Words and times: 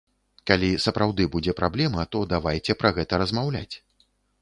Калі 0.51 0.69
сапраўды 0.85 1.27
будзе 1.37 1.55
праблема, 1.61 2.09
то 2.15 2.25
давайце 2.35 2.79
пра 2.83 2.89
гэта 2.99 3.25
размаўляць. 3.27 3.71